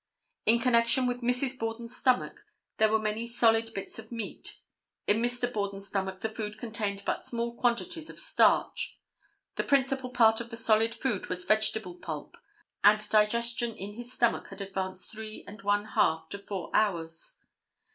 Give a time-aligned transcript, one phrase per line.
[0.47, 1.59] In connection with Mrs.
[1.59, 2.43] Borden's stomach
[2.77, 4.57] there were many solid bits of meat.
[5.05, 5.53] In Mr.
[5.53, 8.97] Borden's stomach the food contained but small quantities of starch.
[9.57, 12.35] The principal part of the solid food was vegetable pulp,
[12.83, 17.35] and digestion in his stomach had advanced three and one half to four hours.